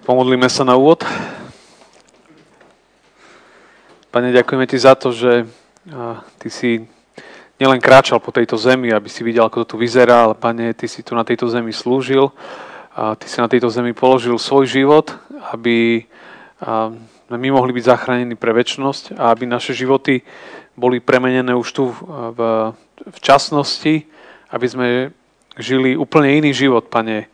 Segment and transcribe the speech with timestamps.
[0.00, 1.04] Pomodlíme sa na úvod.
[4.08, 5.44] Pane, ďakujeme Ti za to, že
[6.40, 6.88] Ty si
[7.60, 10.88] nielen kráčal po tejto zemi, aby si videl, ako to tu vyzerá, ale Pane, Ty
[10.88, 12.32] si tu na tejto zemi slúžil.
[12.96, 15.14] A ty si na tejto zemi položil svoj život,
[15.52, 16.08] aby
[17.30, 20.24] my mohli byť zachránení pre väčšnosť a aby naše životy
[20.74, 22.40] boli premenené už tu v,
[23.04, 24.08] v časnosti,
[24.50, 24.86] aby sme
[25.60, 27.30] žili úplne iný život, Pane,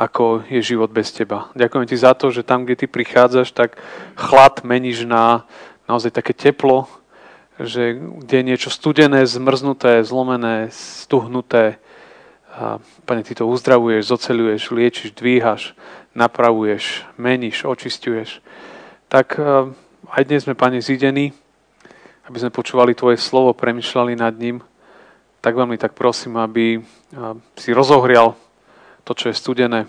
[0.00, 1.52] ako je život bez Teba.
[1.52, 3.76] Ďakujem Ti za to, že tam, kde Ty prichádzaš, tak
[4.16, 5.44] chlad meníš na
[5.84, 6.88] naozaj také teplo,
[7.60, 11.76] že kde je niečo studené, zmrznuté, zlomené, stuhnuté,
[12.48, 15.76] a, Pane, Ty to uzdravuješ, zoceluješ, liečiš, dvíhaš,
[16.16, 18.40] napravuješ, meníš, očistuješ.
[19.12, 19.36] Tak
[20.08, 21.36] aj dnes sme, Pane, zidení,
[22.24, 24.64] aby sme počúvali Tvoje slovo, premyšľali nad ním.
[25.44, 26.80] Tak veľmi tak prosím, aby
[27.58, 28.32] si rozohrial
[29.04, 29.86] to, čo je studené,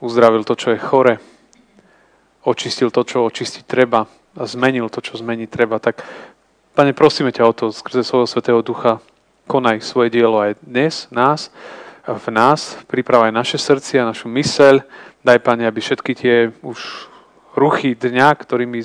[0.00, 1.18] uzdravil to, čo je chore,
[2.46, 5.82] očistil to, čo očistiť treba a zmenil to, čo zmeniť treba.
[5.82, 6.04] Tak,
[6.76, 9.00] Pane, prosíme ťa o to skrze svojho Svetého Ducha.
[9.48, 11.48] Konaj svoje dielo aj dnes, nás,
[12.04, 14.84] v nás, pripravaj naše srdcia, našu myseľ.
[15.24, 17.08] Daj, Pane, aby všetky tie už
[17.56, 18.84] ruchy dňa, ktorými,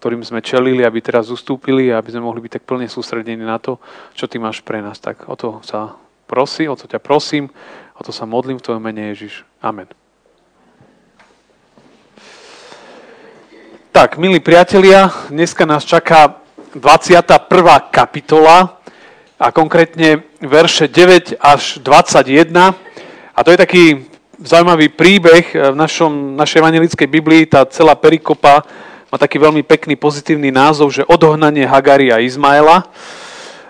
[0.00, 3.60] ktorým sme čelili, aby teraz ustúpili a aby sme mohli byť tak plne sústredení na
[3.60, 3.76] to,
[4.16, 4.96] čo Ty máš pre nás.
[4.96, 7.52] Tak o to sa prosí, o to ťa prosím
[8.00, 9.44] O to sa modlím v Tvojom mene Ježiš.
[9.60, 9.84] Amen.
[13.92, 16.40] Tak, milí priatelia, dneska nás čaká
[16.72, 17.28] 21.
[17.92, 18.80] kapitola
[19.36, 22.72] a konkrétne verše 9 až 21.
[23.36, 23.84] A to je taký
[24.40, 27.52] zaujímavý príbeh v našom, našej evangelickej Biblii.
[27.52, 28.64] Tá celá perikopa
[29.12, 32.88] má taký veľmi pekný pozitívny názov, že odohnanie Hagari a Izmaela.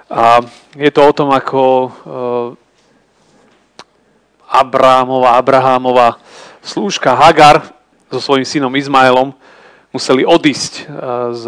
[0.06, 0.38] A
[0.78, 1.90] je to o tom, ako
[4.50, 6.18] Abrámová, Abrahámová
[6.58, 7.70] slúžka Hagar
[8.10, 9.30] so svojím synom Izmaelom
[9.94, 10.86] museli odísť eh,
[11.38, 11.44] z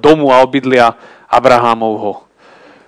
[0.00, 0.96] domu a obydlia
[1.28, 2.24] Abrahámovho.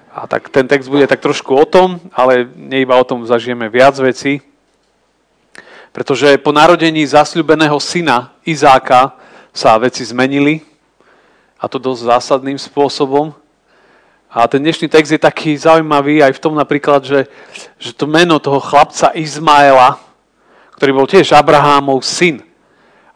[0.09, 3.69] A tak ten text bude tak trošku o tom, ale nie iba o tom zažijeme
[3.71, 4.43] viac vecí,
[5.93, 9.15] pretože po narodení zasľubeného syna Izáka
[9.55, 10.65] sa veci zmenili
[11.59, 13.35] a to dosť zásadným spôsobom.
[14.29, 17.25] A ten dnešný text je taký zaujímavý aj v tom napríklad, že,
[17.81, 19.97] že to meno toho chlapca Izmaela,
[20.77, 22.45] ktorý bol tiež Abrahámov syn,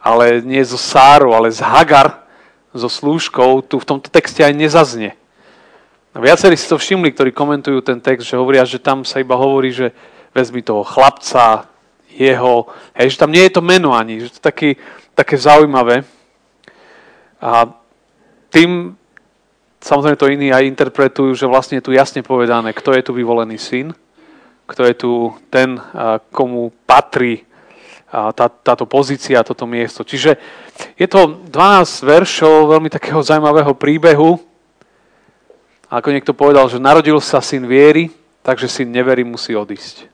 [0.01, 2.25] ale nie zo Sáru, ale z Hagar,
[2.73, 5.13] so slúžkou, tu v tomto texte aj nezaznie.
[6.17, 9.69] Viacerí si to všimli, ktorí komentujú ten text, že hovoria, že tam sa iba hovorí,
[9.69, 9.93] že
[10.33, 11.69] vezmi toho chlapca,
[12.09, 14.69] jeho, hej, že tam nie je to meno ani, že to je taký,
[15.13, 16.01] také zaujímavé.
[17.37, 17.69] A
[18.49, 18.97] tým
[19.83, 23.59] Samozrejme to iní aj interpretujú, že vlastne je tu jasne povedané, kto je tu vyvolený
[23.59, 23.91] syn,
[24.63, 25.11] kto je tu
[25.51, 25.75] ten,
[26.31, 27.43] komu patrí
[28.07, 30.07] tá, táto pozícia, toto miesto.
[30.07, 30.39] Čiže
[30.95, 31.51] je to 12
[32.05, 34.39] veršov veľmi takého zaujímavého príbehu.
[35.91, 38.13] Ako niekto povedal, že narodil sa syn viery,
[38.45, 40.07] takže syn neverí musí odísť.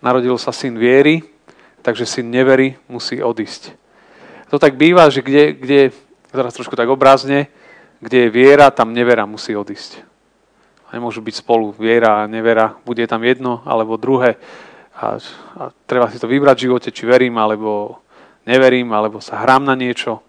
[0.00, 1.20] Narodil sa syn viery,
[1.82, 3.74] takže syn neverí musí odísť.
[4.54, 5.80] To tak býva, že kde, kde
[6.30, 7.50] teraz trošku tak obrazne,
[8.00, 10.04] kde je viera, tam nevera musí odísť.
[10.92, 12.78] Nemôžu byť spolu viera a nevera.
[12.86, 14.38] Bude tam jedno alebo druhé.
[14.96, 15.20] A,
[15.58, 18.00] a treba si to vybrať v živote, či verím alebo
[18.46, 20.22] neverím, alebo sa hrám na niečo.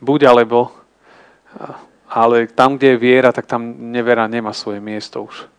[0.00, 0.72] Buď alebo.
[2.06, 5.50] Ale tam, kde je viera, tak tam nevera nemá svoje miesto už.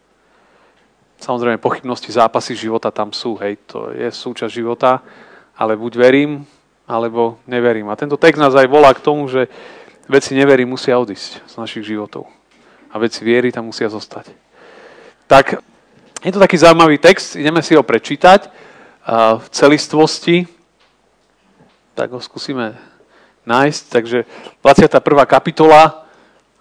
[1.18, 5.02] Samozrejme, pochybnosti, zápasy života tam sú, hej, to je súčasť života,
[5.58, 6.46] ale buď verím,
[6.86, 7.90] alebo neverím.
[7.90, 9.50] A tento text nás aj volá k tomu, že
[10.08, 12.32] Veci neverí musia odísť z našich životov.
[12.92, 14.32] A veci viery tam musia zostať.
[15.28, 15.60] Tak
[16.24, 18.48] je to taký zaujímavý text, ideme si ho prečítať
[19.38, 20.48] v celistvosti.
[21.92, 22.80] Tak ho skúsime
[23.44, 23.84] nájsť.
[23.92, 24.18] Takže
[24.64, 24.96] 21.
[25.28, 26.08] kapitola,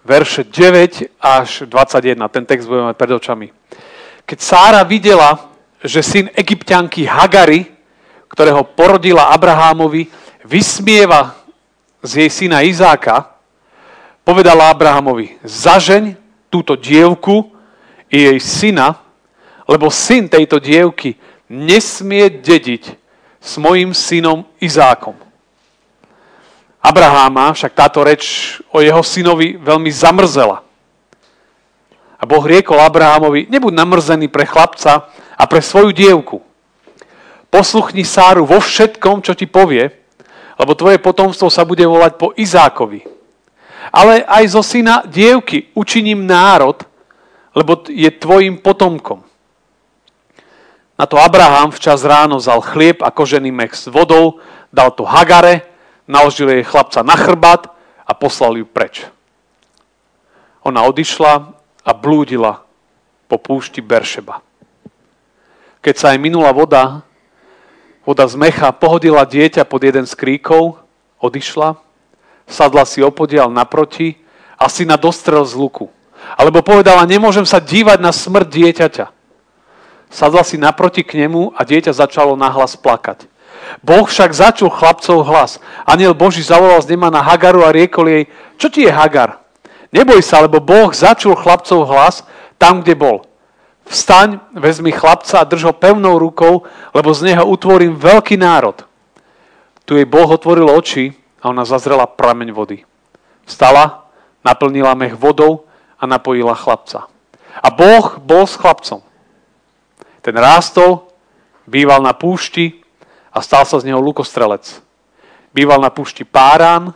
[0.03, 2.19] verše 9 až 21.
[2.27, 3.47] Ten text budeme mať pred očami.
[4.27, 5.47] Keď Sára videla,
[5.79, 7.63] že syn egyptianky Hagary,
[8.27, 10.11] ktorého porodila Abrahámovi,
[10.43, 11.31] vysmieva
[12.03, 13.36] z jej syna Izáka,
[14.27, 16.19] povedala Abrahamovi, zažeň
[16.51, 17.47] túto dievku
[18.11, 18.99] i jej syna,
[19.63, 21.15] lebo syn tejto dievky
[21.47, 22.91] nesmie dediť
[23.39, 25.15] s mojim synom Izákom.
[26.83, 30.59] Abraháma však táto reč o jeho synovi veľmi zamrzela.
[32.19, 35.07] A Boh riekol Abrahamovi, nebuď namrzený pre chlapca
[35.39, 36.43] a pre svoju dievku.
[37.47, 39.87] Posluchni Sáru vo všetkom, čo ti povie,
[40.59, 43.16] lebo tvoje potomstvo sa bude volať po Izákovi
[43.91, 46.83] ale aj zo syna dievky učiním národ,
[47.55, 49.25] lebo je tvojim potomkom.
[50.97, 54.41] Na to Abraham včas ráno vzal chlieb a kožený mech s vodou,
[54.73, 55.65] dal to Hagare,
[56.09, 57.69] naložil jej chlapca na chrbát
[58.01, 59.05] a poslal ju preč.
[60.65, 61.53] Ona odišla
[61.85, 62.65] a blúdila
[63.29, 64.41] po púšti Beršeba.
[65.85, 67.05] Keď sa aj minula voda,
[68.03, 70.81] voda z mecha pohodila dieťa pod jeden z kríkov,
[71.21, 71.77] odišla,
[72.47, 74.15] sadla si opodial naproti
[74.57, 75.91] a syna dostrel z luku.
[76.33, 79.05] Alebo povedala, nemôžem sa dívať na smrť dieťaťa.
[80.07, 83.27] Sadla si naproti k nemu a dieťa začalo nahlas plakať.
[83.83, 85.59] Boh však začul chlapcov hlas.
[85.83, 88.23] Aniel Boží zavolal z nema na Hagaru a riekol jej,
[88.55, 89.43] čo ti je Hagar?
[89.91, 92.23] Neboj sa, lebo Boh začul chlapcov hlas
[92.55, 93.17] tam, kde bol.
[93.87, 98.83] Vstaň, vezmi chlapca a drž ho pevnou rukou, lebo z neho utvorím veľký národ.
[99.87, 101.15] Tu jej Boh otvoril oči
[101.47, 102.83] a ona zazrela prameň vody.
[103.47, 104.11] Vstala,
[104.43, 105.63] naplnila mech vodou
[105.95, 107.07] a napojila chlapca.
[107.63, 108.99] A Boh bol s chlapcom.
[110.19, 111.07] Ten rástol,
[111.63, 112.83] býval na púšti
[113.31, 114.83] a stal sa z neho lukostrelec.
[115.55, 116.91] Býval na púšti Párán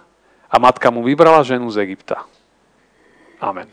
[0.51, 2.27] a matka mu vybrala ženu z Egypta.
[3.39, 3.71] Amen.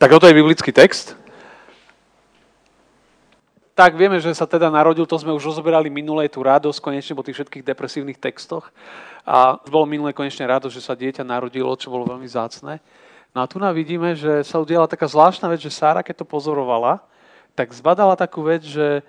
[0.00, 1.20] Tak toto je biblický text.
[3.72, 7.24] Tak vieme, že sa teda narodil, to sme už rozoberali minulé, tú radosť konečne po
[7.24, 8.68] tých všetkých depresívnych textoch.
[9.24, 12.84] A bolo minulé konečne radosť, že sa dieťa narodilo, čo bolo veľmi zácne.
[13.32, 16.26] No a tu nám vidíme, že sa udiala taká zvláštna vec, že Sára, keď to
[16.28, 17.00] pozorovala,
[17.56, 19.00] tak zbadala takú vec, že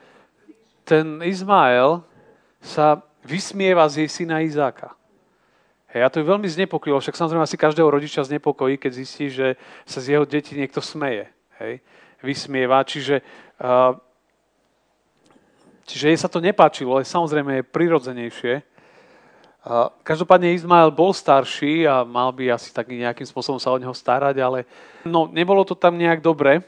[0.88, 2.00] ten Izmael
[2.64, 4.96] sa vysmieva z jej syna Izáka.
[5.92, 9.60] Hej, a to je veľmi znepokojilo, však samozrejme asi každého rodiča znepokojí, keď zistí, že
[9.84, 11.28] sa z jeho detí niekto smeje.
[11.60, 11.84] Hej,
[12.24, 13.22] vysmieva, čiže,
[13.60, 13.94] uh,
[15.86, 18.54] čiže jej sa to nepáčilo, ale samozrejme je prirodzenejšie.
[20.04, 24.36] Každopádne Izmael bol starší a mal by asi tak nejakým spôsobom sa o neho starať,
[24.44, 24.68] ale
[25.08, 26.60] no, nebolo to tam nejak dobre.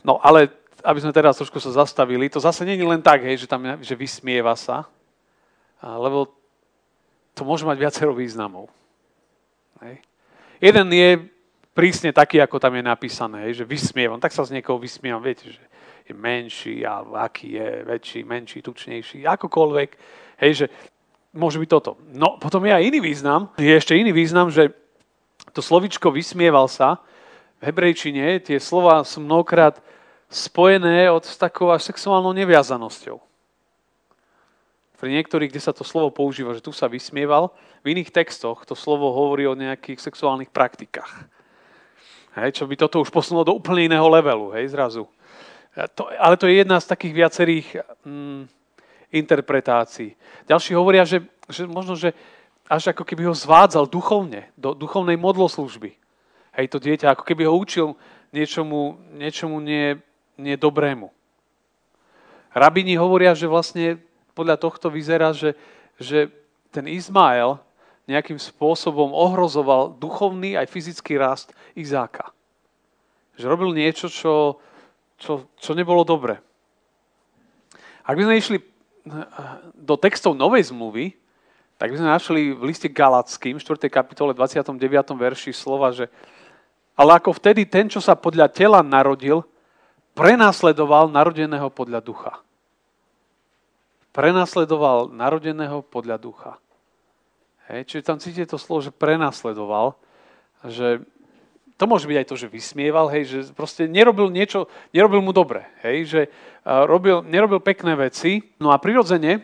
[0.00, 0.48] No ale
[0.82, 3.62] aby sme teraz trošku sa zastavili, to zase nie je len tak, hej, že, tam,
[3.78, 4.88] že vysmieva sa,
[5.78, 6.32] lebo
[7.38, 8.66] to môže mať viacero významov.
[9.84, 10.02] Hej.
[10.58, 11.10] Jeden je
[11.72, 14.18] prísne taký, ako tam je napísané, hej, že vysmievam.
[14.18, 15.62] Tak sa z niekoho vysmievam, viete, že
[16.08, 19.90] je menší, a aký je väčší, menší, tučnejší, akokoľvek.
[20.42, 20.66] Hej, že
[21.32, 22.00] môže byť toto.
[22.12, 23.50] No, potom je aj iný význam.
[23.56, 24.74] Je ešte iný význam, že
[25.52, 27.02] to slovičko vysmieval sa,
[27.62, 29.78] v hebrejčine tie slova sú mnohokrát
[30.26, 33.22] spojené od, s takou až sexuálnou neviazanosťou
[35.02, 37.50] pri niektorých, kde sa to slovo používa, že tu sa vysmieval,
[37.82, 41.26] v iných textoch to slovo hovorí o nejakých sexuálnych praktikách.
[42.38, 45.10] Hej, čo by toto už posunulo do úplne iného levelu, hej, zrazu.
[45.72, 47.66] To, ale to je jedna z takých viacerých
[48.04, 48.44] mm,
[49.08, 50.12] interpretácií.
[50.44, 52.12] Ďalší hovoria, že, že možno, že
[52.68, 55.96] až ako keby ho zvádzal duchovne, do duchovnej modloslužby.
[56.52, 57.96] Hej, to dieťa, ako keby ho učil
[58.36, 59.96] niečomu, niečomu nie,
[60.36, 61.08] nie dobrému.
[62.52, 63.96] Rabini hovoria, že vlastne
[64.36, 65.56] podľa tohto vyzerá, že,
[65.96, 66.28] že
[66.68, 67.56] ten Izmael
[68.04, 72.32] nejakým spôsobom ohrozoval duchovný aj fyzický rast Izáka.
[73.40, 74.60] Že robil niečo, čo,
[75.22, 76.42] čo, čo nebolo dobre.
[78.02, 78.64] Ak by sme išli eh,
[79.78, 81.14] do textov Novej zmluvy,
[81.78, 83.86] tak by sme našli v liste Galackým, 4.
[83.86, 84.74] kapitole 29.
[85.14, 86.10] verši slova, že
[86.98, 89.46] ale ako vtedy ten, čo sa podľa tela narodil,
[90.12, 92.42] prenásledoval narodeného podľa ducha
[94.12, 96.52] prenasledoval narodeného podľa ducha.
[97.72, 99.96] Hej, čiže tam cítite to slovo, že prenasledoval,
[100.68, 101.00] že
[101.82, 105.66] to môže byť aj to, že vysmieval, hej, že proste nerobil niečo, nerobil mu dobre,
[105.82, 106.20] hej, že
[106.62, 109.42] robil, nerobil pekné veci, no a prirodzene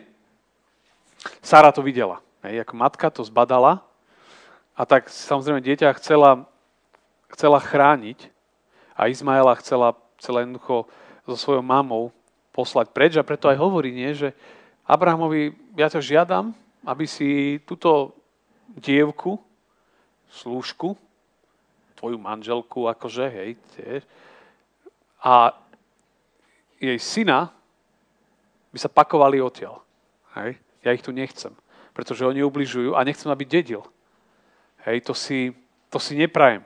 [1.43, 3.83] Sára to videla, hej, ako matka to zbadala
[4.71, 6.47] a tak samozrejme dieťa chcela,
[7.35, 8.31] chcela chrániť
[8.95, 10.87] a Izmaela chcela, chcela jednoducho
[11.27, 12.15] so svojou mamou
[12.55, 14.31] poslať preč a preto aj hovorí, nie, že
[14.87, 16.55] Abrahamovi, ja ťa žiadam,
[16.87, 18.15] aby si túto
[18.79, 19.43] dievku,
[20.31, 20.95] slúžku,
[21.99, 24.01] tvoju manželku, akože, hej, tiež,
[25.19, 25.51] a
[26.79, 27.51] jej syna
[28.71, 29.83] by sa pakovali odtiaľ.
[30.39, 30.55] Hej?
[30.79, 31.51] Ja ich tu nechcem,
[31.91, 33.83] pretože oni ubližujú a nechcem, aby dedil.
[34.87, 35.51] Hej, to si,
[35.91, 36.63] to si neprajem.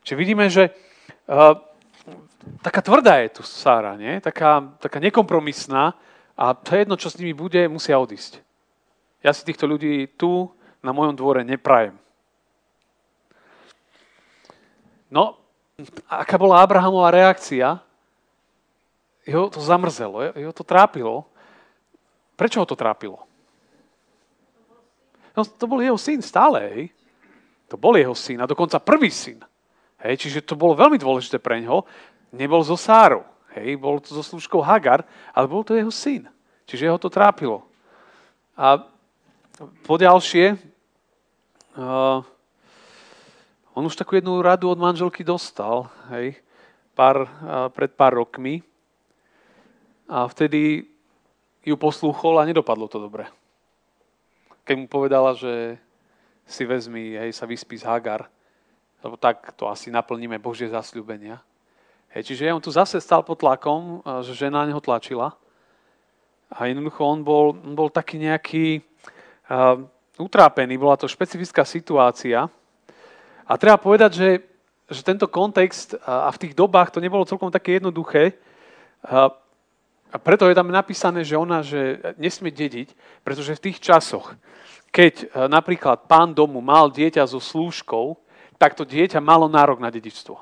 [0.00, 0.72] Čiže vidíme, že
[1.28, 1.60] uh,
[2.64, 4.16] taká tvrdá je tu Sára, nie?
[4.24, 5.92] Taká, taká nekompromisná,
[6.36, 8.40] a to je jedno, čo s nimi bude, musia odísť.
[9.20, 10.48] Ja si týchto ľudí tu
[10.80, 11.96] na mojom dvore neprajem.
[15.16, 15.40] No,
[16.12, 17.80] aká bola Abrahamová reakcia?
[19.24, 21.24] Jeho to zamrzelo, jeho to trápilo.
[22.36, 23.24] Prečo ho to trápilo?
[25.32, 26.82] No, to bol jeho syn stále, hej.
[27.72, 29.40] To bol jeho syn a dokonca prvý syn.
[30.04, 31.88] Hej, čiže to bolo veľmi dôležité pre ňoho.
[32.36, 33.24] Nebol zo Sárou.
[33.56, 35.00] Hej, bol to so služkou Hagar,
[35.32, 36.28] ale bol to jeho syn.
[36.68, 37.64] Čiže ho to trápilo.
[38.52, 38.84] A
[39.88, 40.60] poďalšie,
[41.80, 42.20] uh,
[43.76, 46.40] on už takú jednu radu od manželky dostal, hej,
[46.96, 47.28] pár,
[47.76, 48.64] pred pár rokmi.
[50.08, 50.88] A vtedy
[51.60, 53.28] ju poslúchol a nedopadlo to dobre.
[54.64, 55.76] Keď mu povedala, že
[56.48, 58.24] si vezmi, hej, sa vyspí z Hagar,
[59.04, 61.36] lebo tak to asi naplníme Božie zasľúbenia.
[62.16, 65.36] Hej, čiže on tu zase stal pod tlakom, že žena na neho tlačila.
[66.48, 68.80] A jednoducho on bol, on bol taký nejaký
[69.52, 69.84] uh,
[70.16, 72.48] utrápený, bola to špecifická situácia.
[73.46, 74.30] A treba povedať, že,
[74.90, 78.34] že tento kontext a v tých dobách to nebolo celkom také jednoduché.
[80.10, 84.34] A preto je tam napísané, že ona že nesmie dediť, pretože v tých časoch,
[84.94, 88.16] keď e, napríklad pán domu mal dieťa so slúžkou,
[88.56, 90.40] tak to dieťa malo nárok na dedičstvo.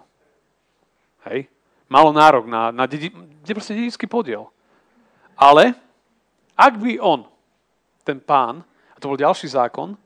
[1.26, 1.50] Hej?
[1.88, 3.10] Malo nárok na, na dedi,
[3.42, 4.46] dedický podiel.
[5.34, 5.74] Ale
[6.54, 7.26] ak by on,
[8.06, 8.62] ten pán,
[8.94, 9.98] a to bol ďalší zákon,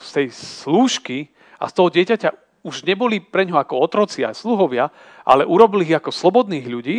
[0.00, 1.28] z tej slúžky
[1.60, 2.30] a z toho dieťaťa
[2.64, 4.88] už neboli pre ňo ako otroci a sluhovia,
[5.24, 6.98] ale urobili ich ako slobodných ľudí,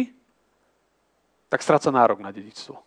[1.50, 2.80] tak stráca nárok na dedičstvo.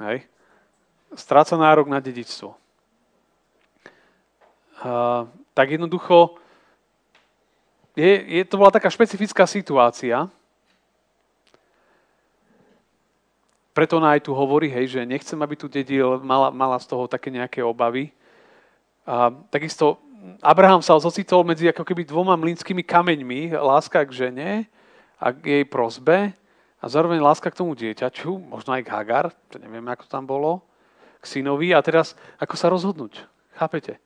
[0.00, 0.24] Hej.
[1.12, 2.56] Stráca nárok na dedičstvo.
[4.80, 6.40] Uh, tak jednoducho,
[7.92, 10.30] je, je, to bola taká špecifická situácia,
[13.80, 17.08] preto ona aj tu hovorí, hej, že nechcem, aby tu dedil, mala, mala z toho
[17.08, 18.12] také nejaké obavy.
[19.08, 19.96] A takisto
[20.44, 24.68] Abraham sa zocitol medzi ako keby dvoma mlínskými kameňmi, láska k žene
[25.16, 26.36] a k jej prozbe
[26.76, 30.60] a zároveň láska k tomu dieťaču, možno aj k Hagar, to neviem, ako tam bolo,
[31.16, 33.24] k synovi a teraz ako sa rozhodnúť.
[33.56, 33.96] Chápete?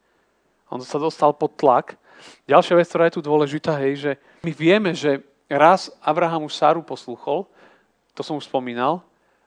[0.71, 1.99] On sa dostal pod tlak.
[2.47, 4.13] Ďalšia vec, ktorá je tu dôležitá, je, že
[4.47, 5.19] my vieme, že
[5.51, 7.51] raz Abraham už Sáru posluchol,
[8.15, 9.03] to som už spomínal,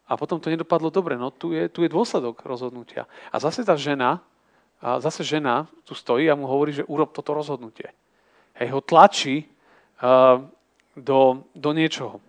[0.07, 1.19] a potom to nedopadlo dobre.
[1.19, 3.03] No tu je, tu je dôsledok rozhodnutia.
[3.27, 4.23] A zase tá žena,
[4.79, 7.91] a zase žena tu stojí a mu hovorí, že urob toto rozhodnutie.
[8.55, 9.45] Hej, ho tlačí
[9.99, 10.41] uh,
[10.95, 12.23] do, do niečoho.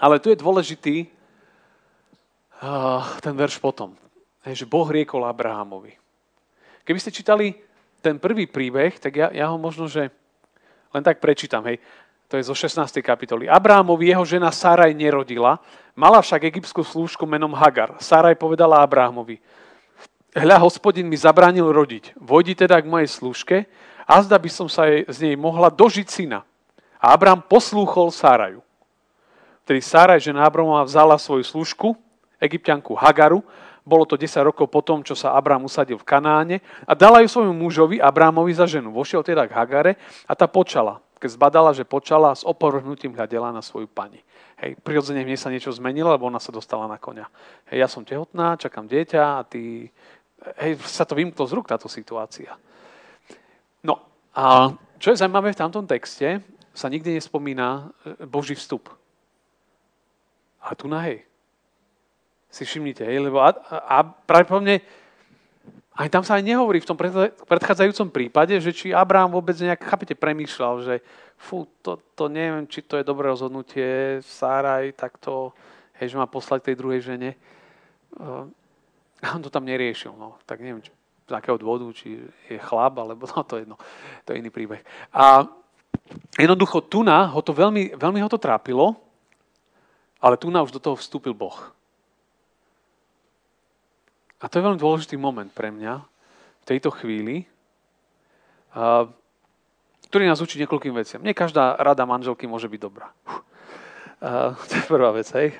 [0.00, 3.94] Ale tu je dôležitý uh, ten verš potom.
[4.48, 5.92] Hej, že Boh riekol Abrahamovi.
[6.88, 7.52] Keby ste čítali
[8.00, 10.08] ten prvý príbeh, tak ja, ja ho možno, že
[10.94, 11.66] len tak prečítam.
[11.68, 11.82] Hej.
[12.28, 13.00] To je zo 16.
[13.00, 13.48] kapitoly.
[13.48, 15.64] Abrahamovi jeho žena Saraj nerodila,
[15.96, 17.96] mala však egyptskú slúžku menom Hagar.
[18.04, 19.40] Saraj povedala Abrahamovi,
[20.36, 22.20] hľa, hospodin mi zabránil rodiť.
[22.20, 23.64] Vojdi teda k mojej slúžke,
[24.08, 26.44] a zda by som sa z nej mohla dožiť syna.
[27.00, 28.64] A Abraham poslúchol Sáraju.
[29.64, 31.92] Vtedy Sáraj, žena Abrahamova, vzala svoju služku,
[32.40, 33.44] egyptianku Hagaru,
[33.88, 37.56] bolo to 10 rokov potom, čo sa Abraham usadil v Kanáne a dala ju svojmu
[37.56, 38.92] mužovi Abrahamovi za ženu.
[38.92, 39.92] Vošiel teda k Hagare
[40.28, 41.00] a tá počala.
[41.18, 44.22] Keď zbadala, že počala, s opovrhnutím hľadela na svoju pani.
[44.58, 47.26] Hej, prirodzene v nej sa niečo zmenilo, lebo ona sa dostala na konia.
[47.70, 49.90] Hej, ja som tehotná, čakám dieťa a ty...
[50.62, 52.54] Hej, sa to vymklo z rúk táto situácia.
[53.82, 54.02] No
[54.34, 56.42] a čo je zaujímavé v tamtom texte,
[56.74, 58.86] sa nikdy nespomína e, Boží vstup.
[60.62, 61.26] A tu na hej.
[62.50, 63.50] Si všimnite, hej, lebo a,
[63.82, 64.78] a pravdepodobne
[65.98, 66.98] aj tam sa aj nehovorí v tom
[67.50, 70.94] predchádzajúcom prípade, že či Abraham vôbec nejak, chápete, premýšľal, že
[71.34, 75.50] fú, to, to neviem, či to je dobré rozhodnutie, Sáraj takto,
[75.98, 77.34] hej, že má poslať tej druhej žene.
[78.14, 78.46] Uh,
[79.34, 80.38] on to tam neriešil, no.
[80.46, 80.94] Tak neviem, či,
[81.26, 83.76] z akého dôvodu, či je chlap, alebo no, to je jedno,
[84.22, 84.86] to je iný príbeh.
[85.10, 85.50] A
[86.38, 88.96] Jednoducho Tuna ho to veľmi, veľmi ho to trápilo,
[90.22, 91.74] ale Tuna už do toho vstúpil Boh.
[94.38, 95.98] A to je veľmi dôležitý moment pre mňa
[96.62, 97.42] v tejto chvíli,
[100.08, 101.20] ktorý nás učí niekoľkým veciam.
[101.20, 103.10] Nie každá rada manželky môže byť dobrá.
[104.68, 105.58] to je prvá vec, hej.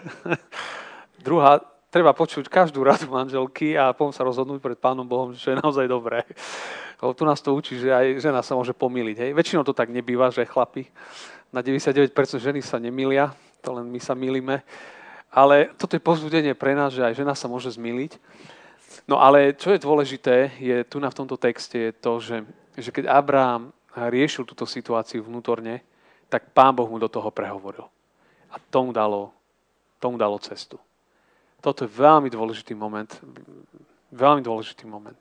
[1.26, 1.58] Druhá,
[1.90, 5.90] treba počuť každú radu manželky a potom sa rozhodnúť pred Pánom Bohom, že je naozaj
[5.90, 6.23] dobré.
[7.02, 9.16] Lebo tu nás to učí, že aj žena sa môže pomýliť.
[9.26, 9.30] Hej.
[9.35, 10.87] Väčšinou to tak nebýva, že chlapi
[11.52, 13.32] na 99% ženy sa nemýlia,
[13.64, 14.61] to len my sa milíme.
[15.32, 18.16] Ale toto je pozbudenie pre nás, že aj žena sa môže zmýliť.
[19.08, 22.36] No ale čo je dôležité, je tu na v tomto texte, je to, že,
[22.76, 25.80] že keď Abraham riešil túto situáciu vnútorne,
[26.28, 27.88] tak Pán Boh mu do toho prehovoril.
[28.52, 29.32] A tomu dalo,
[29.96, 30.76] tomu dalo cestu.
[31.64, 33.08] Toto je veľmi dôležitý moment.
[34.12, 35.16] Veľmi dôležitý moment.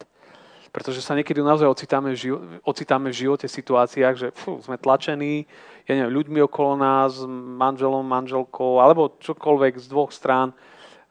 [0.68, 5.48] Pretože sa niekedy naozaj ocitáme v, živo- ocitáme v živote situáciách, že fú, sme tlačení,
[5.88, 7.24] ja neviem, ľuďmi okolo nás,
[7.56, 10.52] manželom, manželkou, alebo čokoľvek z dvoch strán.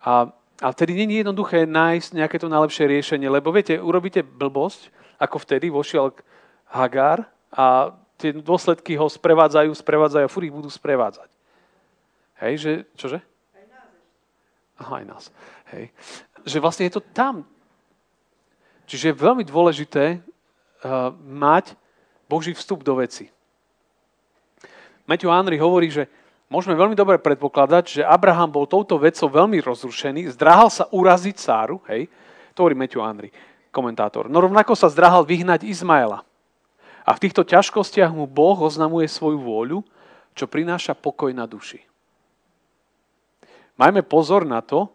[0.05, 0.29] A,
[0.61, 4.89] a vtedy nie je jednoduché nájsť nejaké to najlepšie riešenie, lebo viete, urobíte blbosť,
[5.21, 6.17] ako vtedy vošiel
[6.73, 11.29] Hagar a tie dôsledky ho sprevádzajú, sprevádzajú a furt ich budú sprevádzať.
[12.41, 13.19] Hej, že, čože?
[14.77, 15.25] Aha, aj nás.
[15.73, 15.89] Hej.
[16.45, 17.49] Že vlastne je to tam.
[18.85, 21.73] Čiže je veľmi dôležité uh, mať
[22.29, 23.33] Boží vstup do veci.
[25.09, 26.11] Matthew Henry hovorí, že
[26.51, 31.83] môžeme veľmi dobre predpokladať, že Abraham bol touto vecou veľmi rozrušený, zdráhal sa uraziť Sáru,
[31.91, 32.07] hej,
[32.55, 33.31] to hovorí Matthew Henry,
[33.75, 34.31] komentátor.
[34.31, 36.25] No rovnako sa zdráhal vyhnať Izmaela.
[37.07, 39.79] A v týchto ťažkostiach mu Boh oznamuje svoju vôľu,
[40.35, 41.79] čo prináša pokoj na duši.
[43.77, 44.89] Majme pozor na to,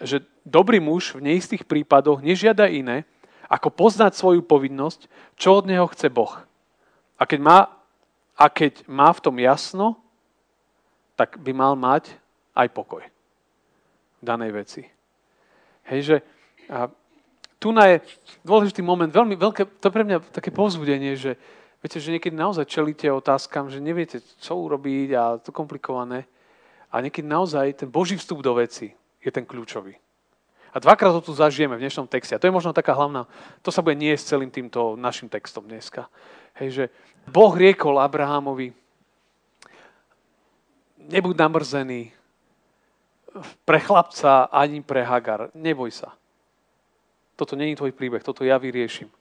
[0.00, 3.04] že dobrý muž v neistých prípadoch nežiada iné,
[3.46, 5.06] ako poznať svoju povinnosť,
[5.38, 6.34] čo od neho chce Boh.
[7.16, 7.58] A keď má,
[8.34, 9.96] a keď má v tom jasno,
[11.16, 12.12] tak by mal mať
[12.52, 13.02] aj pokoj
[14.20, 14.82] v danej veci.
[15.88, 16.16] Hej, že
[16.68, 16.90] a
[17.56, 17.96] tu je
[18.44, 21.40] dôležitý moment, veľmi veľké, to pre mňa také povzbudenie, že
[21.80, 26.28] viete, že niekedy naozaj čelíte otázkam, že neviete, čo urobiť a to komplikované.
[26.92, 28.92] A niekedy naozaj ten Boží vstup do veci
[29.24, 29.96] je ten kľúčový.
[30.70, 32.36] A dvakrát to tu zažijeme v dnešnom texte.
[32.36, 33.24] A to je možno taká hlavná,
[33.64, 36.04] to sa bude nie s celým týmto našim textom dneska.
[36.60, 36.84] Hej, že
[37.24, 38.76] Boh riekol Abrahamovi,
[41.06, 42.10] nebuď namrzený
[43.64, 45.52] pre chlapca ani pre Hagar.
[45.54, 46.12] Neboj sa.
[47.36, 49.12] Toto není tvoj príbeh, toto ja vyriešim.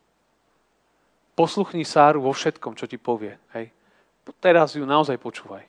[1.36, 3.36] Posluchni Sáru vo všetkom, čo ti povie.
[3.52, 3.70] Hej.
[4.40, 5.68] Teraz ju naozaj počúvaj.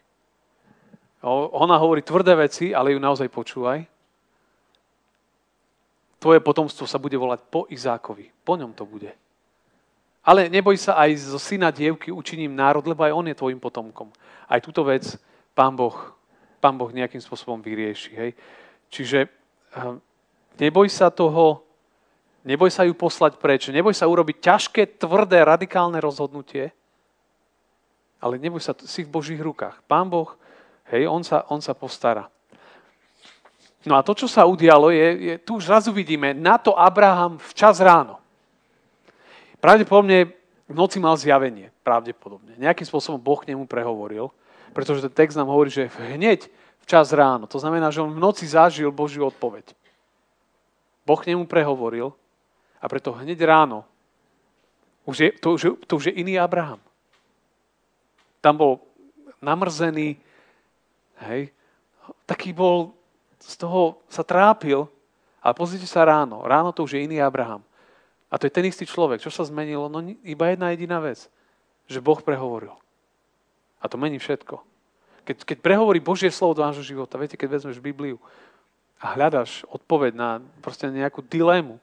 [1.58, 3.82] Ona hovorí tvrdé veci, ale ju naozaj počúvaj
[6.26, 8.32] tvoje potomstvo sa bude volať po Izákovi.
[8.42, 9.14] Po ňom to bude.
[10.26, 14.10] Ale neboj sa, aj zo syna dievky učiním národ, lebo aj on je tvojim potomkom.
[14.50, 15.06] Aj túto vec
[15.56, 15.96] pán Boh,
[16.60, 18.12] pán boh nejakým spôsobom vyrieši.
[18.12, 18.30] Hej?
[18.92, 19.32] Čiže
[19.72, 19.96] hm,
[20.60, 21.64] neboj sa toho,
[22.44, 26.76] neboj sa ju poslať preč, neboj sa urobiť ťažké, tvrdé, radikálne rozhodnutie,
[28.20, 29.80] ale neboj sa, si v Božích rukách.
[29.88, 30.36] Pán Boh,
[30.92, 32.28] hej, on sa, on sa postará.
[33.86, 37.38] No a to, čo sa udialo, je, je tu už zrazu vidíme, na to Abraham
[37.38, 38.18] včas ráno.
[39.62, 40.34] Pravdepodobne
[40.66, 42.58] v noci mal zjavenie, pravdepodobne.
[42.58, 44.26] Nejakým spôsobom Boh k nemu prehovoril,
[44.76, 46.52] pretože ten text nám hovorí, že hneď
[46.84, 47.48] včas ráno.
[47.48, 49.72] To znamená, že on v noci zažil Božiu odpoveď.
[51.08, 52.12] Boh nemu prehovoril
[52.76, 53.88] a preto hneď ráno
[55.08, 56.82] už je, to, už, to už je iný Abraham.
[58.44, 58.84] Tam bol
[59.40, 60.18] namrzený,
[61.24, 61.54] hej,
[62.28, 62.92] taký bol
[63.40, 64.90] z toho sa trápil,
[65.40, 66.42] ale pozrite sa ráno.
[66.42, 67.62] Ráno to už je iný Abraham.
[68.28, 69.22] A to je ten istý človek.
[69.22, 69.86] Čo sa zmenilo?
[69.86, 71.30] No iba jedna jediná vec.
[71.86, 72.74] Že Boh prehovoril.
[73.80, 74.62] A to mení všetko.
[75.26, 78.22] Keď, keď prehovorí Božie slovo do nášho života, viete, keď vezmeš Bibliu
[79.02, 80.30] a hľadaš odpoveď na
[80.62, 81.82] proste nejakú dilemu,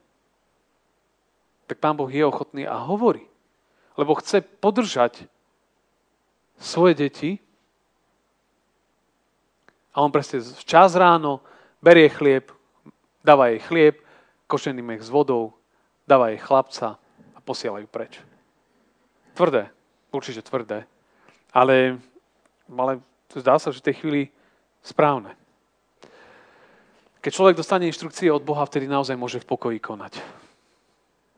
[1.67, 3.27] tak Pán Boh je ochotný a hovorí.
[3.99, 5.27] Lebo chce podržať
[6.57, 7.31] svoje deti
[9.93, 11.43] a on presne včas ráno
[11.83, 12.49] berie chlieb,
[13.21, 13.95] dáva jej chlieb,
[14.47, 15.53] košený mech s vodou,
[16.07, 16.97] dáva jej chlapca
[17.35, 18.17] a posiela ju preč.
[19.37, 19.69] Tvrdé,
[20.09, 20.85] určite tvrdé,
[21.53, 22.01] ale,
[22.67, 24.21] ale zdá sa, že v tej chvíli
[24.81, 25.37] správne.
[27.23, 30.19] Keď človek dostane inštrukcie od Boha, vtedy naozaj môže v pokoji konať.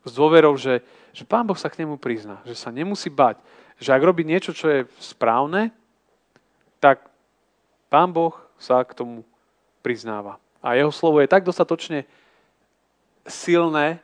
[0.01, 0.81] S dôverou, že,
[1.13, 3.37] že Pán Boh sa k nemu prizná, že sa nemusí bať,
[3.77, 5.69] že ak robí niečo, čo je správne,
[6.81, 7.05] tak
[7.91, 9.21] Pán Boh sa k tomu
[9.85, 10.41] priznáva.
[10.65, 12.09] A jeho slovo je tak dostatočne
[13.29, 14.01] silné,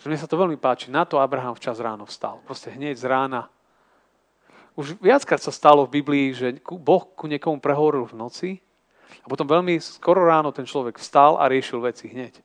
[0.00, 0.88] že mne sa to veľmi páči.
[0.88, 2.40] Na to Abraham včas ráno vstal.
[2.48, 3.52] Proste hneď z rána.
[4.78, 8.50] Už viackrát sa stalo v Biblii, že Boh ku niekomu prehovoril v noci
[9.22, 12.38] a potom veľmi skoro ráno ten človek vstal a riešil veci hneď.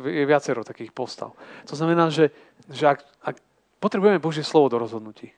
[0.00, 1.36] Je viacero takých postav.
[1.68, 2.32] To znamená, že,
[2.72, 3.36] že ak, ak
[3.78, 5.28] potrebujeme Božie slovo do rozhodnutí,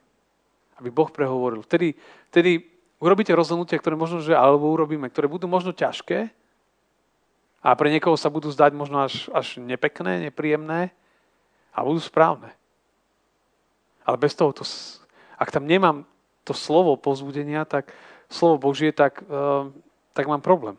[0.79, 1.99] aby Boh prehovoril, vtedy,
[2.31, 2.63] vtedy
[3.03, 6.31] urobíte rozhodnutia, ktoré možno, že alebo urobíme, ktoré budú možno ťažké
[7.61, 10.95] a pre niekoho sa budú zdať možno až, až nepekné, nepríjemné
[11.75, 12.55] a budú správne.
[14.07, 14.63] Ale bez toho, to,
[15.35, 16.07] ak tam nemám
[16.47, 17.91] to slovo pozbudenia, tak
[18.31, 19.67] slovo Božie, tak, uh,
[20.15, 20.79] tak mám problém.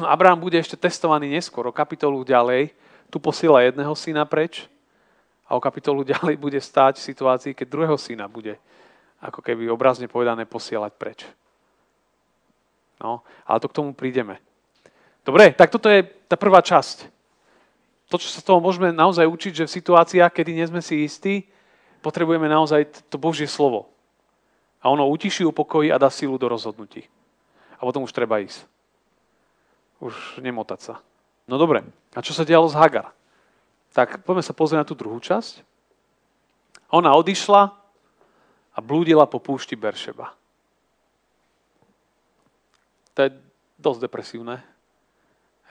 [0.00, 2.72] Abraham bude ešte testovaný neskôr, o kapitolu ďalej.
[3.12, 4.64] Tu posiela jedného syna preč
[5.44, 8.56] a o kapitolu ďalej bude stáť v situácii, keď druhého syna bude
[9.20, 11.28] ako keby obrazne povedané posielať preč.
[13.02, 14.40] No, ale to k tomu prídeme.
[15.22, 17.11] Dobre, tak toto je tá prvá časť.
[18.12, 21.00] To, čo sa z toho môžeme naozaj učiť, že v situáciách, kedy nie sme si
[21.00, 21.48] istí,
[22.04, 23.88] potrebujeme naozaj to Božie slovo.
[24.84, 27.08] A ono utiší, upokojí a dá silu do rozhodnutí.
[27.80, 28.68] A potom už treba ísť.
[30.04, 30.12] Už
[30.44, 30.94] nemotať sa.
[31.48, 33.16] No dobre, a čo sa dialo z Hagar?
[33.96, 35.64] Tak poďme sa pozrieť na tú druhú časť.
[36.92, 37.72] Ona odišla
[38.76, 40.36] a blúdila po púšti Beršeba.
[43.16, 43.30] To je
[43.80, 44.71] dosť depresívne.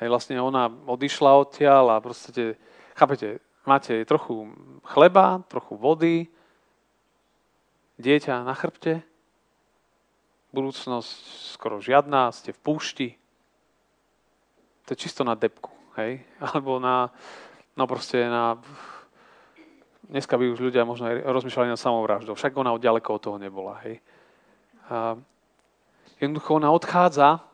[0.02, 2.58] Hej, vlastne ona odišla odtiaľ a proste,
[2.98, 3.38] chápete,
[3.70, 4.50] máte trochu
[4.82, 6.26] chleba, trochu vody,
[8.02, 9.06] dieťa na chrbte,
[10.58, 11.14] budúcnosť
[11.54, 13.10] skoro žiadna, ste v púšti.
[14.90, 15.70] To je čisto na depku,
[16.02, 16.26] hej?
[16.50, 17.14] Alebo na,
[17.78, 18.58] no proste na...
[20.10, 23.78] Dneska by už ľudia možno aj rozmýšľali na samovraždou, však ona ďaleko od toho nebola,
[23.86, 24.02] hej?
[24.90, 25.14] A
[26.18, 27.46] jednoducho ona odchádza,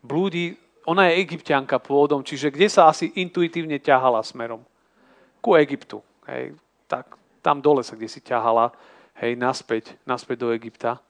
[0.00, 4.60] blúdi, ona je egyptianka pôvodom, čiže kde sa asi intuitívne ťahala smerom?
[5.40, 6.52] Ku Egyptu, hej?
[6.84, 8.72] Tak, tam dole sa kde si ťahala,
[9.20, 11.00] hej, naspäť, naspäť do Egypta.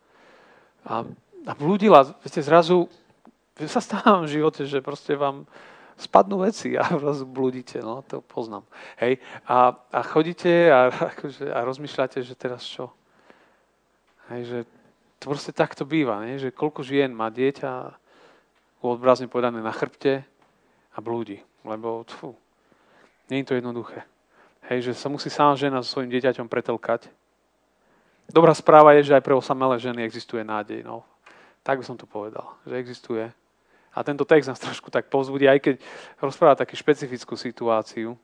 [0.87, 1.02] A,
[1.46, 2.87] a blúdila, viete, zrazu
[3.66, 5.46] sa stávam v živote, že proste vám
[5.94, 8.66] spadnú veci a zrazu blúdite, no to poznám.
[8.98, 12.90] Hej, a, a chodíte a, akože, a rozmýšľate, že teraz čo?
[14.30, 14.58] Hej, že
[15.20, 16.40] to proste takto býva, nie?
[16.40, 18.04] že koľko žien má dieťa,
[18.92, 20.27] odbrazne povedané na chrbte
[20.92, 22.37] a blúdi, lebo tfu,
[23.33, 24.05] nie je to jednoduché.
[24.68, 27.09] Hej, že sa musí sama žena so svojím dieťaťom pretelkať,
[28.31, 30.81] Dobrá správa je, že aj pre osamelé ženy existuje nádej.
[30.81, 31.05] No.
[31.61, 33.25] Tak by som to povedal, že existuje.
[33.94, 35.75] A tento text nás trošku tak povzbudí, aj keď
[36.20, 38.16] rozpráva takú špecifickú situáciu.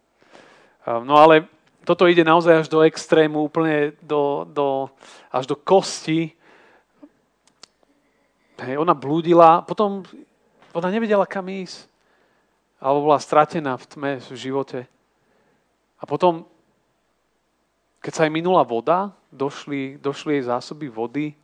[0.86, 1.44] Ehm, no ale
[1.84, 4.88] toto ide naozaj až do extrému, úplne do, do,
[5.32, 6.32] až do kosti.
[8.60, 10.04] Hej, ona blúdila, potom
[10.74, 11.86] ona nevedela, kam ísť.
[12.80, 14.80] Alebo bola stratená v tme v živote.
[16.00, 16.48] A potom
[18.00, 21.36] keď sa aj minula voda, došli, došli jej zásoby vody,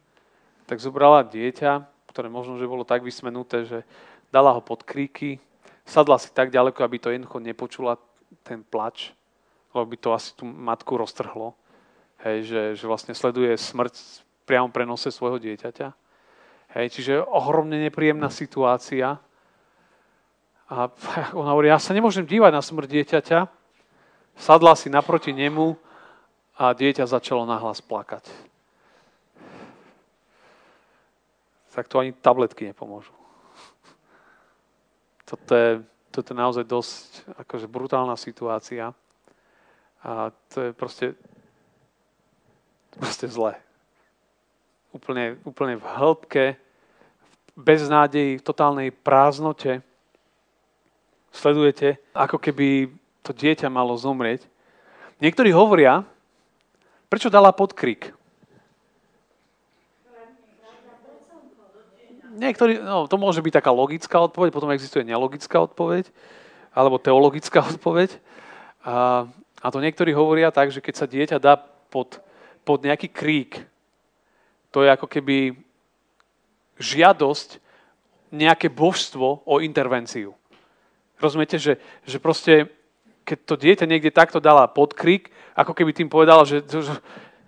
[0.65, 3.85] tak zobrala dieťa, ktoré možno, že bolo tak vysmenuté, že
[4.33, 5.37] dala ho pod kríky,
[5.85, 8.01] sadla si tak ďaleko, aby to jednoducho nepočula
[8.41, 9.13] ten plač,
[9.77, 11.53] lebo by to asi tú matku roztrhlo.
[12.25, 15.93] Hej, že, že vlastne sleduje smrť priamo prenose svojho dieťaťa.
[16.77, 19.17] Hej, čiže ohromne nepríjemná situácia.
[20.69, 20.93] A
[21.41, 23.39] ona hovorí, ja sa nemôžem dívať na smrť dieťaťa.
[24.37, 25.73] Sadla si naproti nemu
[26.61, 28.29] a dieťa začalo nahlas plakať.
[31.73, 33.13] Tak to ani tabletky nepomôžu.
[35.29, 37.09] Toto je, toto je naozaj dosť
[37.45, 38.97] akože brutálna situácia.
[40.01, 41.13] A to je proste,
[42.97, 43.61] proste zlé.
[44.97, 46.45] Úplne, úplne v hĺbke,
[47.57, 49.81] bez nádeji, v totálnej prázdnote.
[51.33, 52.93] Sledujete, ako keby
[53.25, 54.45] to dieťa malo zomrieť.
[55.21, 56.05] Niektorí hovoria,
[57.07, 58.11] Prečo dala podkrik?
[62.37, 66.11] Niektorí, no, to môže byť taká logická odpoveď, potom existuje nelogická odpoveď,
[66.77, 68.19] alebo teologická odpoveď.
[68.85, 69.25] A,
[69.63, 71.57] a to niektorí hovoria tak, že keď sa dieťa dá
[71.89, 72.21] pod,
[72.67, 73.65] pod nejaký krík,
[74.75, 75.57] to je ako keby
[76.77, 77.61] žiadosť
[78.33, 80.35] nejaké božstvo o intervenciu.
[81.17, 82.69] Rozumiete, že, že proste
[83.27, 86.63] keď to dieťa niekde takto dala pod krik, ako keby tým povedala, že,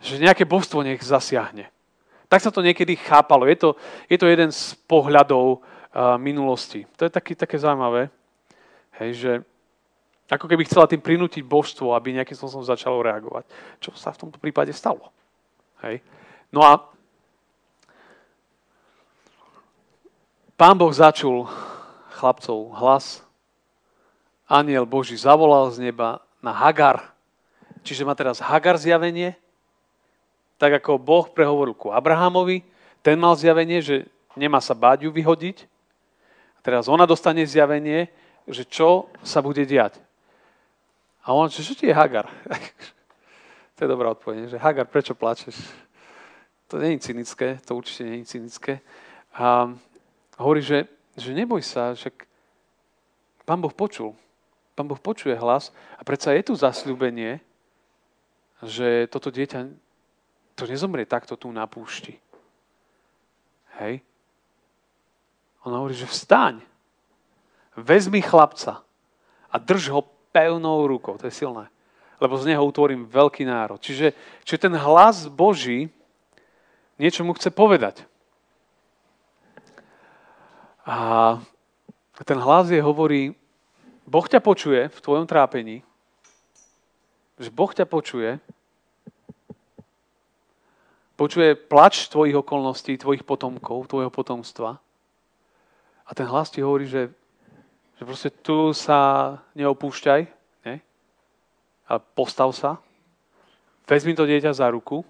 [0.03, 1.71] že, nejaké božstvo nech zasiahne.
[2.27, 3.47] Tak sa to niekedy chápalo.
[3.47, 3.71] Je to,
[4.11, 6.83] je to jeden z pohľadov uh, minulosti.
[6.99, 8.11] To je taký, také zaujímavé,
[8.99, 9.33] hej, že
[10.29, 13.49] ako keby chcela tým prinútiť božstvo, aby nejakým spôsobom začalo reagovať.
[13.81, 15.09] Čo sa v tomto prípade stalo.
[15.81, 16.05] Hej.
[16.53, 16.85] No a
[20.59, 21.47] pán Boh začul
[22.19, 23.23] chlapcov hlas,
[24.51, 27.15] aniel Boží zavolal z neba na Hagar.
[27.87, 29.39] Čiže má teraz Hagar zjavenie,
[30.59, 32.67] tak ako Boh prehovoril ku Abrahamovi,
[33.07, 35.63] ten mal zjavenie, že nemá sa báť ju vyhodiť.
[36.59, 38.11] A teraz ona dostane zjavenie,
[38.51, 40.03] že čo sa bude diať.
[41.23, 42.27] A on, že čo ti je Hagar?
[43.79, 45.55] to je dobrá odpoveď, že Hagar, prečo plačeš?
[46.67, 48.83] To nie je cynické, to určite nie je cynické.
[50.39, 50.87] A hovorí, že,
[51.19, 52.15] že neboj sa, že
[53.43, 54.15] pán Boh počul.
[54.79, 57.43] Pán Boh počuje hlas a predsa je tu zasľúbenie,
[58.63, 59.67] že toto dieťa
[60.55, 62.19] to nezomrie takto tu na púšti.
[63.79, 64.03] Hej?
[65.63, 66.63] On hovorí, že vstaň,
[67.79, 68.83] vezmi chlapca
[69.51, 70.03] a drž ho
[70.35, 71.15] pevnou rukou.
[71.19, 71.71] To je silné.
[72.19, 73.79] Lebo z neho utvorím veľký národ.
[73.79, 75.87] Čiže, čiže ten hlas Boží
[76.99, 78.03] niečo mu chce povedať.
[80.89, 81.37] A
[82.25, 83.37] ten hlas je hovorí,
[84.09, 85.85] Boh ťa počuje v tvojom trápení,
[87.37, 88.41] že Boh ťa počuje,
[91.13, 94.81] počuje plač tvojich okolností, tvojich potomkov, tvojho potomstva.
[96.09, 97.13] A ten hlas ti hovorí, že,
[98.01, 100.21] že proste tu sa neopúšťaj,
[100.65, 100.75] ne?
[101.85, 102.81] ale postav sa,
[103.85, 105.05] vezmi to dieťa za ruku,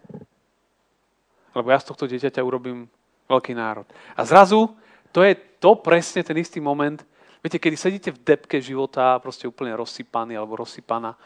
[1.55, 2.91] lebo ja z tohto dieťaťa urobím
[3.31, 3.87] veľký národ.
[4.19, 4.75] A zrazu
[5.13, 7.03] To je to presne ten istý moment,
[7.43, 11.19] viete, kedy sedíte v depke života, proste úplne rozsypaný alebo rozsypaná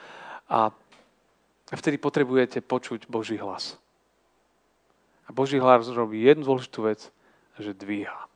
[0.49, 0.71] a
[1.73, 3.77] vtedy potrebujete počuť Boží hlas.
[5.27, 7.09] A Boží hlas robí jednu dôležitú vec,
[7.57, 8.29] že dvíha.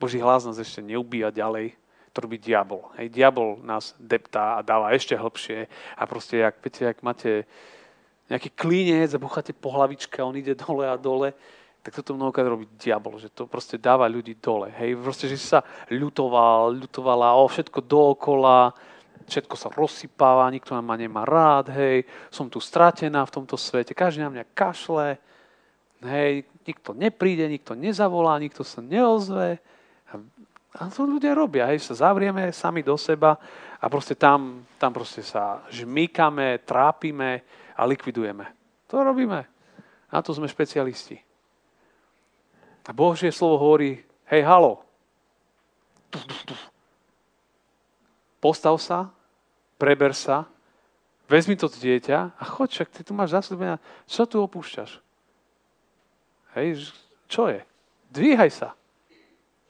[0.00, 1.74] Boží hlas nás ešte neubíja ďalej,
[2.14, 2.94] to robí diabol.
[2.94, 5.66] Hej, diabol nás deptá a dáva ešte hlbšie
[5.98, 7.42] a proste, jak, viete, jak máte
[8.30, 11.34] nejaký klínec a bucháte po hlavičke a on ide dole a dole,
[11.84, 14.72] tak toto mnohokrát robí diabol, že to proste dáva ľudí dole.
[14.72, 15.60] Hej, proste, že sa
[15.92, 18.72] ľutoval, ľutovala o všetko dookola,
[19.28, 24.24] všetko sa rozsypáva, nikto ma nemá rád, hej, som tu stratená v tomto svete, každý
[24.24, 25.20] na mňa kašle,
[26.08, 29.60] hej, nikto nepríde, nikto nezavolá, nikto sa neozve.
[30.80, 33.36] A to ľudia robia, hej, sa zavrieme sami do seba
[33.76, 37.44] a proste tam, tam proste sa žmýkame, trápime
[37.76, 38.48] a likvidujeme.
[38.88, 39.44] To robíme.
[40.08, 41.33] Na to sme špecialisti.
[42.84, 44.84] A Božie slovo hovorí, hej, halo,
[48.44, 49.08] postav sa,
[49.80, 50.44] preber sa,
[51.24, 55.00] vezmi to dieťa a choď, však ty tu máš zasľúbenia, čo tu opúšťaš?
[56.54, 56.92] Hej,
[57.26, 57.64] čo je?
[58.12, 58.68] Dvíhaj sa.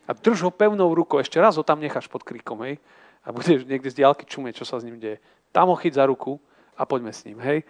[0.05, 2.77] A drž ho pevnou rukou, ešte raz ho tam necháš pod kríkom, hej?
[3.25, 5.17] A budeš niekde z diálky čumieť, čo sa s ním deje.
[5.49, 6.37] Tam ho chyť za ruku
[6.77, 7.65] a poďme s ním, hej?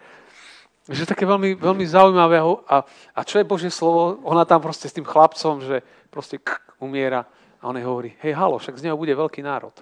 [0.85, 2.37] Že také veľmi, veľmi zaujímavé.
[2.69, 4.21] A, a čo je Božie slovo?
[4.21, 5.81] Ona tam proste s tým chlapcom, že
[6.13, 7.25] proste k, umiera.
[7.57, 9.73] A on hovorí, hej, halo, však z neho bude veľký národ.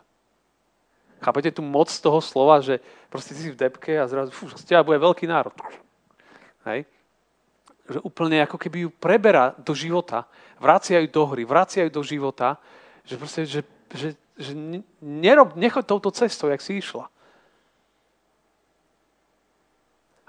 [1.19, 2.79] Chápete tú moc toho slova, že
[3.11, 5.55] proste si v depke a zrazu, fú, z teba bude veľký národ.
[6.67, 6.87] Hej?
[7.91, 10.23] Že úplne ako keby ju preberá do života,
[10.59, 12.55] vracia ju do hry, vracia ju do života,
[13.03, 13.61] že proste, že,
[13.91, 14.51] že, že
[15.03, 17.11] nerob, nechoď touto cestou, jak si išla.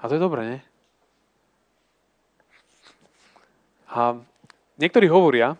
[0.05, 0.59] A to je dobré, nie?
[3.89, 4.21] A
[4.77, 5.57] niektorí hovoria,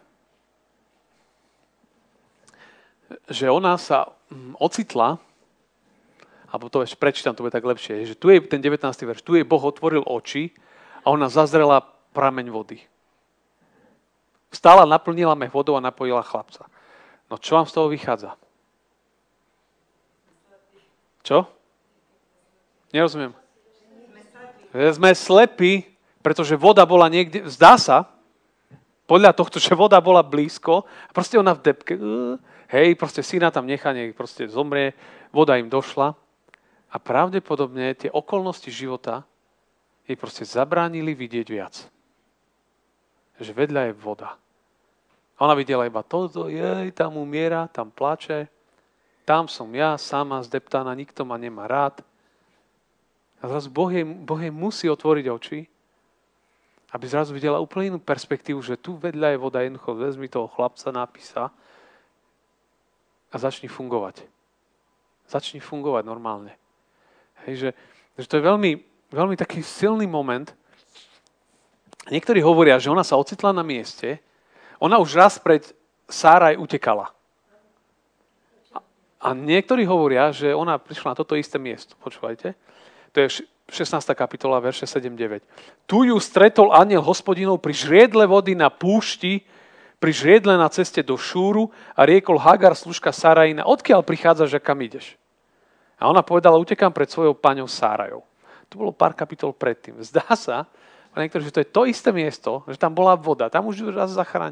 [3.26, 5.18] že ona sa mm, ocitla,
[6.54, 8.86] alebo to ešte prečítam, to bude tak lepšie, že tu je ten 19.
[8.86, 10.54] verš, tu jej Boh otvoril oči
[11.02, 11.82] a ona zazrela
[12.14, 12.86] prameň vody.
[14.54, 16.70] Vstala, naplnila mech vodou a napojila chlapca.
[17.34, 18.38] No čo vám z toho vychádza?
[21.26, 21.50] Čo?
[22.94, 23.34] Nerozumiem.
[24.76, 25.88] Sme slepí,
[26.20, 28.12] pretože voda bola niekde, zdá sa,
[29.08, 30.84] podľa tohto, že voda bola blízko,
[31.16, 31.94] proste ona v depke,
[32.68, 34.92] hej, proste syna tam nechá, nech proste zomrie,
[35.32, 36.12] voda im došla
[36.92, 39.24] a pravdepodobne tie okolnosti života
[40.06, 41.76] jej proste zabránili vidieť viac.
[43.36, 44.40] Že vedľa je voda.
[45.44, 48.48] Ona videla iba toto, jej, tam umiera, tam plače,
[49.28, 52.00] tam som ja, sama zdeptaná, nikto ma nemá rád.
[53.46, 55.70] A zrazu boh jej, boh jej musí otvoriť oči,
[56.98, 60.90] aby zrazu videla úplne inú perspektívu, že tu vedľa je voda, jednoducho vezmi toho chlapca,
[60.90, 61.54] napísa
[63.30, 64.26] a začni fungovať.
[65.30, 66.58] Začni fungovať normálne.
[67.46, 67.70] Hej, že,
[68.18, 68.82] že to je veľmi,
[69.14, 70.50] veľmi taký silný moment.
[72.10, 74.18] Niektorí hovoria, že ona sa ocitla na mieste,
[74.82, 75.62] ona už raz pred
[76.10, 77.14] Sáraj utekala.
[78.74, 78.82] A,
[79.22, 81.94] a niektorí hovoria, že ona prišla na toto isté miesto.
[82.02, 82.58] Počúvajte.
[83.16, 84.04] To je 16.
[84.12, 85.40] kapitola, verše 7-9.
[85.88, 89.42] Tu ju stretol aniel hospodinov pri žriedle vody na púšti,
[89.98, 94.84] pri žriedle na ceste do Šúru a riekol Hagar, služka Sarajina, odkiaľ prichádzaš a kam
[94.84, 95.16] ideš?
[95.96, 98.22] A ona povedala, utekám pred svojou paňou Sárajou.
[98.70, 99.96] To bolo pár kapitol predtým.
[100.04, 100.68] Zdá sa,
[101.16, 104.52] niektorí, že to je to isté miesto, že tam bola voda, tam už raz zachráň.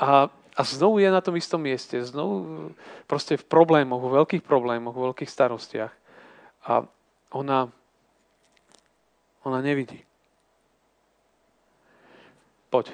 [0.00, 2.72] A, a znovu je na tom istom mieste, znovu
[3.04, 6.07] proste v problémoch, v veľkých problémoch, v veľkých starostiach.
[6.68, 6.84] A
[7.32, 7.72] ona,
[9.40, 10.04] ona nevidí.
[12.68, 12.92] Poď.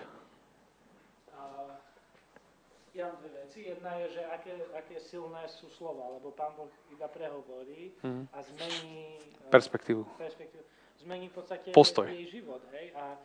[2.95, 3.67] Ja mám dve veci.
[3.67, 8.31] Jedna je, že aké, aké silné sú slova, lebo Pán Boh iba prehovorí mm.
[8.31, 10.07] a zmení e, perspektívu.
[10.15, 10.63] perspektívu.
[11.03, 12.07] Zmení v podstate Postoj.
[12.07, 12.63] jej život.
[12.71, 12.95] Hej?
[12.95, 13.19] A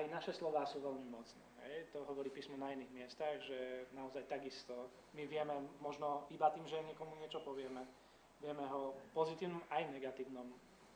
[0.00, 1.44] aj naše slová sú veľmi mocné.
[1.68, 1.92] Hej?
[1.92, 5.52] To hovorí písmo na iných miestach, že naozaj takisto my vieme
[5.84, 7.84] možno iba tým, že niekomu niečo povieme,
[8.42, 10.46] vieme ho pozitívnom aj negatívnom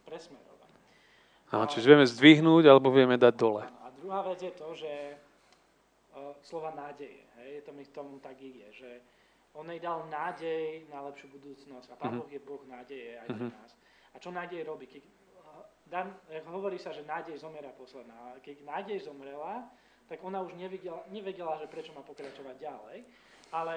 [0.07, 0.70] presmerovať.
[1.48, 3.64] Aha, čiže vieme zdvihnúť alebo vieme dať dole.
[3.64, 4.92] A druhá vec je to, že
[6.16, 9.01] uh, slova nádeje, hej, to mi k tomu tak ide, že
[9.57, 12.29] on jej dal nádej na lepšiu budúcnosť a Pán uh-huh.
[12.29, 13.48] je Boh nádeje aj uh-huh.
[13.48, 13.70] nás.
[14.12, 14.87] A čo nádej robí?
[14.87, 15.03] Keď,
[15.88, 16.12] Dan,
[16.53, 18.37] hovorí sa, že nádej zomiera posledná.
[18.44, 19.64] Keď nádej zomrela,
[20.05, 23.09] tak ona už nevedela, nevedela, že prečo má pokračovať ďalej,
[23.53, 23.77] ale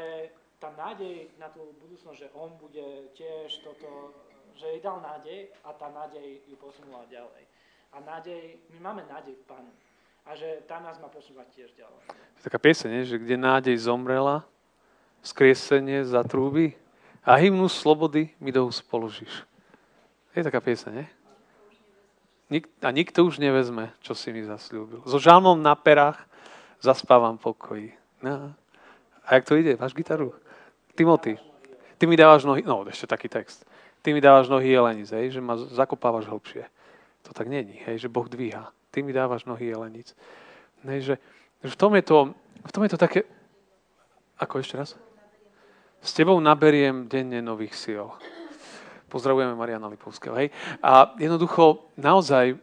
[0.62, 4.14] tá nádej na tú budúcnosť, že on bude tiež toto,
[4.54, 7.50] že jej dal nádej a tá nádej ju posunula ďalej.
[7.92, 9.74] A nádej, my máme nádej v Pánu.
[10.22, 12.02] a že tam nás má posúvať tiež ďalej.
[12.46, 14.46] Taká pieseň, že kde nádej zomrela,
[15.26, 16.78] skriesenie za trúby
[17.26, 19.46] a hymnu slobody mi do úst položíš.
[20.38, 21.08] Je taká pieseň, nie?
[22.86, 25.10] A nikto už nevezme, čo si mi zasľúbil.
[25.10, 26.22] So žalmom na perách
[26.84, 27.98] zaspávam pokoji.
[28.22, 28.54] No.
[29.26, 29.78] A jak to ide?
[29.80, 30.36] Máš gitaru?
[30.96, 31.38] Timothy.
[31.98, 33.66] Ty mi dávaš nohy, no ešte taký text.
[34.02, 36.66] Ty mi dávaš nohy jelenic, hej, že ma zakopávaš hlbšie.
[37.30, 38.74] To tak není, hej, že Boh dvíha.
[38.90, 40.18] Ty mi dávaš nohy jelenic.
[40.82, 41.16] Hej, že,
[41.62, 42.18] že v, tom je to,
[42.66, 43.30] v tom je to také...
[44.42, 44.98] Ako ešte raz?
[46.02, 48.10] S tebou naberiem denne nových síl.
[49.06, 50.34] Pozdravujeme Mariana Lipovského.
[50.34, 50.50] Hej.
[50.82, 52.58] A jednoducho, naozaj,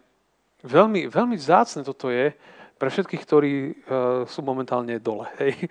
[0.67, 2.35] veľmi, veľmi vzácne toto je
[2.75, 3.73] pre všetkých, ktorí uh,
[4.27, 5.31] sú momentálne dole.
[5.39, 5.71] Hej.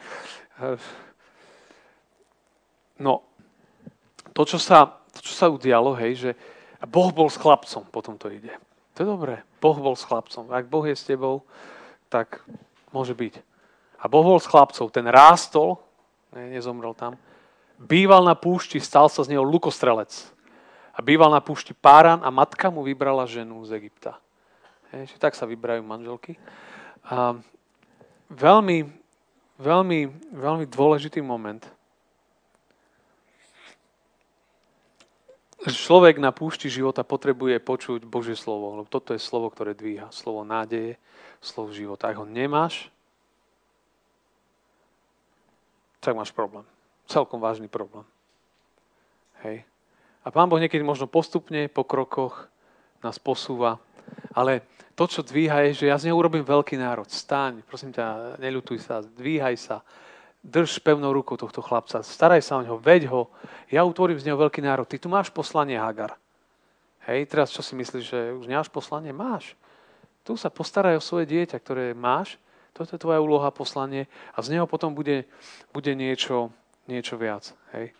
[2.98, 3.26] No,
[4.34, 6.32] to, čo sa, to, čo sa udialo, hej, že
[6.86, 8.54] Boh bol s chlapcom, potom to ide.
[8.98, 9.36] To je dobré.
[9.62, 10.50] Boh bol s chlapcom.
[10.54, 11.46] Ak Boh je s tebou,
[12.10, 12.42] tak
[12.94, 13.42] môže byť.
[13.98, 14.90] A Boh bol s chlapcom.
[14.94, 15.82] Ten rástol,
[16.34, 17.18] ne, nezomrel tam,
[17.78, 20.10] býval na púšti, stal sa z neho lukostrelec
[20.98, 24.18] a býval na púšti Páran a matka mu vybrala ženu z Egypta.
[24.90, 26.42] Hej, tak sa vyberajú manželky.
[27.06, 27.38] A
[28.34, 28.90] veľmi,
[29.62, 30.00] veľmi,
[30.34, 31.62] veľmi dôležitý moment.
[35.68, 40.08] Človek na púšti života potrebuje počuť Božie slovo, lebo toto je slovo, ktoré dvíha.
[40.16, 40.96] Slovo nádeje,
[41.44, 42.08] slovo života.
[42.08, 42.88] Ak ho nemáš,
[46.00, 46.64] tak máš problém.
[47.08, 48.08] Celkom vážny problém.
[49.44, 49.68] Hej.
[50.24, 52.48] A Pán Boh niekedy možno postupne po krokoch
[53.04, 53.80] nás posúva.
[54.32, 54.64] Ale
[54.96, 57.08] to, čo dvíha, je, že ja z neho urobím veľký národ.
[57.12, 59.84] Staň, prosím ťa, neľutuj sa, dvíhaj sa.
[60.48, 62.00] Drž pevnou rukou tohto chlapca.
[62.00, 63.28] Staraj sa o neho, veď ho.
[63.68, 64.88] Ja utvorím z neho veľký národ.
[64.88, 66.16] Ty tu máš poslanie, Hagar.
[67.04, 69.12] Hej, teraz čo si myslíš, že už nemáš poslanie?
[69.12, 69.60] Máš.
[70.24, 72.40] Tu sa postaraj o svoje dieťa, ktoré máš.
[72.72, 74.08] Toto je tvoja úloha, poslanie.
[74.36, 75.28] A z neho potom bude,
[75.76, 76.52] bude niečo,
[76.88, 77.52] niečo viac.
[77.76, 77.92] Hej.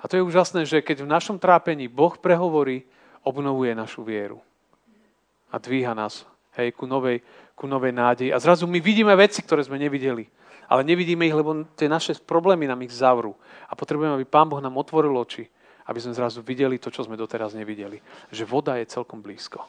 [0.00, 2.88] A to je úžasné, že keď v našom trápení Boh prehovorí,
[3.20, 4.40] obnovuje našu vieru.
[5.52, 6.24] A dvíha nás
[6.56, 7.20] hej, ku, novej,
[7.52, 8.32] ku novej nádeji.
[8.32, 10.28] A zrazu my vidíme veci, ktoré sme nevideli.
[10.70, 13.34] Ale nevidíme ich, lebo tie naše problémy nám ich zavrú.
[13.66, 15.50] A potrebujeme, aby Pán Boh nám otvoril oči,
[15.90, 17.98] aby sme zrazu videli to, čo sme doteraz nevideli.
[18.30, 19.66] Že voda je celkom blízko.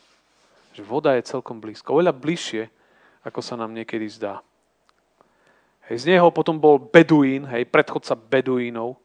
[0.78, 1.98] Že voda je celkom blízko.
[1.98, 2.70] Oveľa bližšie,
[3.26, 4.46] ako sa nám niekedy zdá.
[5.90, 9.02] Hej, z neho potom bol Beduín, hej, predchodca Beduínov,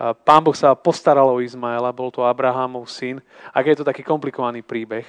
[0.00, 3.20] Pán Boh sa postaral o Izmaela, bol to Abrahamov syn.
[3.52, 5.04] Ak je to taký komplikovaný príbeh.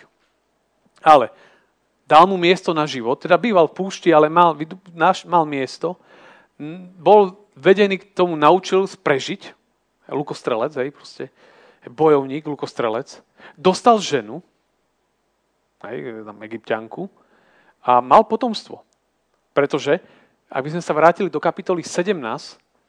[0.99, 1.31] Ale
[2.03, 4.51] dal mu miesto na život, teda býval v púšti, ale mal,
[5.23, 5.95] mal miesto.
[7.01, 9.57] Bol vedený k tomu, naučil prežiť,
[10.13, 11.33] lukostrelec, hej, proste,
[11.89, 13.17] bojovník, lukostrelec.
[13.57, 14.45] Dostal ženu,
[15.89, 17.09] hej, tam egyptianku,
[17.81, 18.85] a mal potomstvo.
[19.57, 19.97] Pretože,
[20.53, 22.13] ak by sme sa vrátili do kapitoly 17,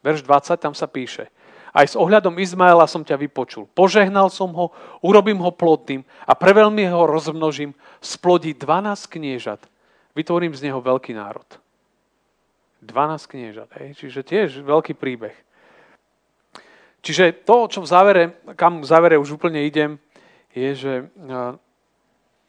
[0.05, 1.33] verš 20, tam sa píše,
[1.73, 3.65] aj s ohľadom Izmaela som ťa vypočul.
[3.73, 7.73] Požehnal som ho, urobím ho plodným a preveľmi ho rozmnožím,
[8.05, 9.65] splodí 12 kniežat.
[10.13, 11.62] Vytvorím z neho veľký národ.
[12.83, 13.95] 12 kniežat, hej?
[13.95, 15.35] čiže tiež veľký príbeh.
[17.03, 19.99] Čiže to, čo v závere, kam v závere už úplne idem,
[20.55, 20.93] je, že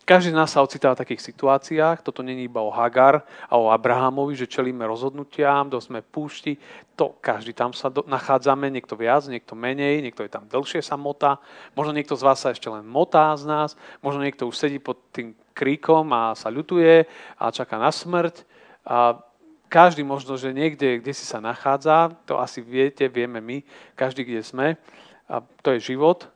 [0.03, 2.03] každý z nás sa ocitá v takých situáciách.
[2.03, 6.59] Toto není iba o Hagar a o Abrahamovi, že čelíme rozhodnutiam, do sme púšti.
[6.99, 10.99] To každý tam sa do, nachádzame, niekto viac, niekto menej, niekto je tam dlhšie sa
[10.99, 11.39] motá.
[11.71, 13.69] Možno niekto z vás sa ešte len motá z nás,
[14.03, 17.07] možno niekto už sedí pod tým kríkom a sa ľutuje
[17.39, 18.43] a čaká na smrť.
[18.83, 19.23] A
[19.73, 23.65] každý možno, že niekde, kde si sa nachádza, to asi viete, vieme my,
[23.97, 24.77] každý, kde sme.
[25.25, 26.29] A to je život.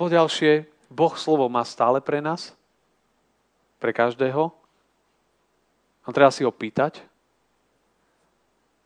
[0.00, 2.56] Poďalšie, Boh slovo má stále pre nás,
[3.76, 4.48] pre každého.
[6.00, 7.04] A treba si ho pýtať,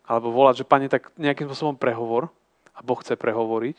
[0.03, 2.27] alebo volať, že Pane, tak nejakým spôsobom prehovor
[2.74, 3.79] a Boh chce prehovoriť.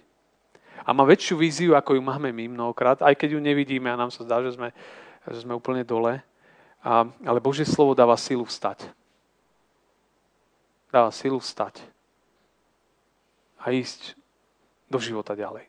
[0.88, 4.16] A má väčšiu víziu, ako ju máme my mnohokrát, aj keď ju nevidíme a nám
[4.16, 4.72] sa zdá, že sme,
[5.28, 6.24] že sme úplne dole.
[6.80, 8.88] A, ale Božie slovo dáva silu vstať.
[10.90, 11.82] Dáva silu vstať.
[13.62, 14.14] A ísť
[14.90, 15.66] do života ďalej.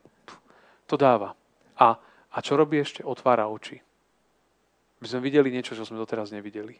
[0.87, 1.33] To dáva.
[1.77, 1.97] A
[2.37, 3.01] a čo robí ešte?
[3.01, 3.81] Otvára oči.
[5.01, 6.77] Aby sme videli niečo, čo sme doteraz nevideli.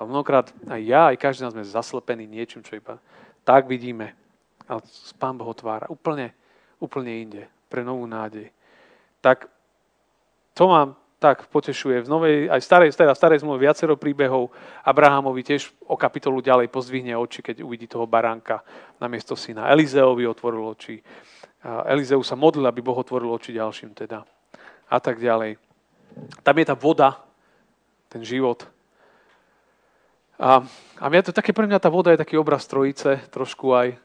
[0.00, 2.96] A mnohokrát aj ja, aj každý nás sme zaslepení niečím, čo iba
[3.44, 4.16] tak vidíme.
[4.64, 4.80] Ale
[5.20, 6.32] Pán Boh otvára úplne,
[6.80, 8.48] úplne inde, pre novú nádej.
[9.20, 9.52] Tak
[10.56, 12.04] to ma tak potešuje.
[12.04, 14.52] V novej, aj v starej, teda v starej zmluve viacero príbehov.
[14.84, 18.60] Abrahamovi tiež o kapitolu ďalej pozdvihne oči, keď uvidí toho baránka
[19.00, 19.72] na miesto syna.
[19.72, 21.00] Elizeovi otvoril oči.
[21.88, 24.20] Elizeu sa modlil, aby Boh otvoril oči ďalším teda
[24.92, 25.56] a tak ďalej.
[26.44, 27.16] Tam je tá voda,
[28.12, 28.68] ten život.
[30.36, 30.60] A,
[31.00, 33.96] a mňa to také, pre mňa tá voda je taký obraz trojice, trošku aj,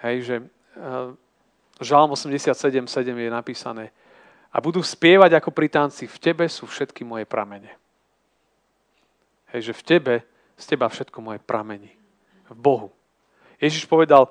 [0.00, 0.36] hej, že
[0.80, 1.12] uh,
[1.84, 3.92] Žalm 87.7 je napísané
[4.54, 7.74] a budú spievať ako pri tanci, v tebe sú všetky moje pramene.
[9.50, 10.14] Hej, že v tebe,
[10.54, 11.90] z teba všetko moje pramení.
[12.46, 12.88] V Bohu.
[13.58, 14.30] Ježiš povedal,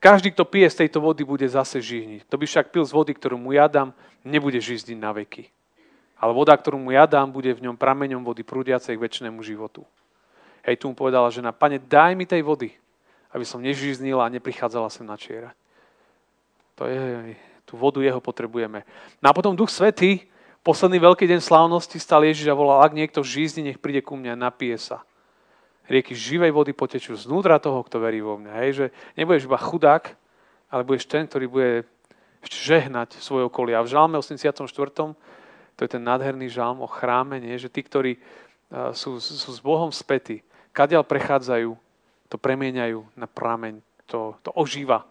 [0.00, 2.24] každý, kto pije z tejto vody, bude zase žihniť.
[2.24, 3.92] To by však pil z vody, ktorú mu ja dám,
[4.24, 5.52] nebude žizdiť na veky.
[6.16, 9.84] Ale voda, ktorú mu ja dám, bude v ňom prameňom vody prúdiacej k väčšnému životu.
[10.64, 12.72] Hej, tu mu povedala žena, pane, daj mi tej vody,
[13.32, 15.56] aby som nežiznila a neprichádzala sem na čierať.
[16.80, 17.36] To je,
[17.70, 18.82] tú vodu jeho potrebujeme.
[19.22, 20.26] No a potom Duch Svetý,
[20.66, 24.34] posledný veľký deň slávnosti stal Ježiš a volal, ak niekto žízni, nech príde ku mne
[24.34, 25.06] a napije sa
[25.90, 28.52] rieky živej vody potečú znútra toho, kto verí vo mňa.
[28.62, 28.86] Hej, že
[29.18, 30.14] nebudeš iba chudák,
[30.70, 31.72] ale budeš ten, ktorý bude
[32.46, 33.74] žehnať svoje okolie.
[33.74, 34.62] A v žalme 84.
[35.74, 37.58] to je ten nádherný žalm o chráme, nie?
[37.58, 41.74] že tí, ktorí uh, sú, sú s Bohom spätí, kadiaľ prechádzajú,
[42.30, 45.09] to premieňajú na prameň, to, to ožíva.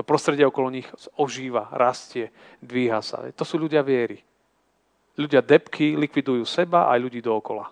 [0.00, 0.88] To prostredie okolo nich
[1.20, 2.32] ožíva, rastie,
[2.64, 3.28] dvíha sa.
[3.36, 4.24] To sú ľudia viery.
[5.20, 7.68] Ľudia depky likvidujú seba aj ľudí dookola.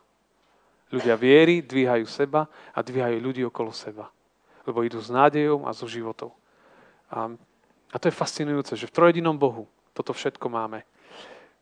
[0.92, 2.44] Ľudia viery dvíhajú seba
[2.76, 4.12] a dvíhajú ľudí okolo seba.
[4.68, 6.36] Lebo idú s nádejou a so životou.
[7.08, 7.32] A,
[7.88, 9.64] a to je fascinujúce, že v trojedinom Bohu
[9.96, 10.84] toto všetko máme.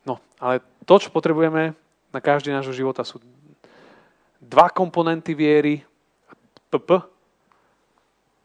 [0.02, 1.78] No, ale to, čo potrebujeme
[2.10, 3.22] na každý nášho života sú
[4.42, 5.86] dva komponenty viery.
[6.74, 6.90] PP.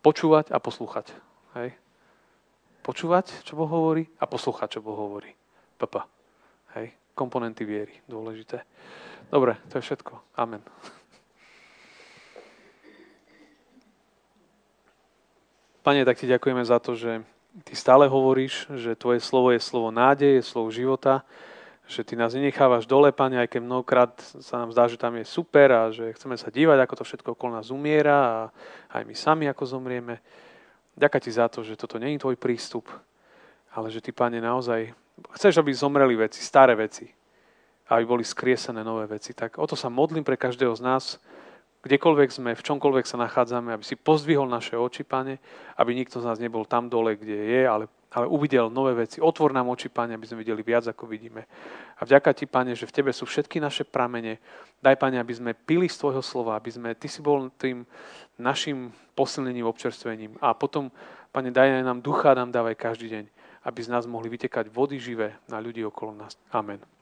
[0.06, 1.10] Počúvať a poslúchať.
[1.58, 1.82] Hej.
[2.82, 5.30] Počúvať, čo Boh hovorí a poslúchať, čo Boh hovorí.
[5.78, 5.96] PP.
[6.78, 6.88] Hej.
[7.14, 7.94] Komponenty viery.
[8.10, 8.66] Dôležité.
[9.30, 10.18] Dobre, to je všetko.
[10.36, 10.66] Amen.
[15.82, 17.26] Pane, tak ti ďakujeme za to, že
[17.66, 21.26] ty stále hovoríš, že tvoje slovo je slovo nádeje, je slovo života,
[21.90, 25.26] že ty nás nenechávaš dole, Pane, aj keď mnohokrát sa nám zdá, že tam je
[25.26, 28.38] super a že chceme sa dívať, ako to všetko okolo nás umiera a
[28.94, 30.22] aj my sami, ako zomrieme.
[31.00, 32.90] Ďakujem ti za to, že toto je tvoj prístup,
[33.72, 34.92] ale že ty, Pane, naozaj
[35.38, 37.08] chceš, aby zomreli veci, staré veci,
[37.92, 39.32] aby boli skriesené nové veci.
[39.32, 41.04] Tak o to sa modlím pre každého z nás,
[41.82, 45.40] kdekoľvek sme, v čomkoľvek sa nachádzame, aby si pozdvihol naše oči, Pane,
[45.80, 49.24] aby nikto z nás nebol tam dole, kde je, ale, ale uvidel nové veci.
[49.24, 51.48] Otvor nám oči, Pane, aby sme videli viac, ako vidíme.
[51.96, 54.44] A vďaka Ti, Pane, že v Tebe sú všetky naše pramene.
[54.84, 57.88] Daj, Pane, aby sme pili z Tvojho slova, aby sme, Ty si bol tým
[58.36, 60.36] našim posilnením, občerstvením.
[60.44, 60.92] A potom,
[61.32, 63.26] Pane, daj nám ducha, nám dávaj každý deň,
[63.64, 66.36] aby z nás mohli vytekať vody živé na ľudí okolo nás.
[66.52, 67.01] Amen.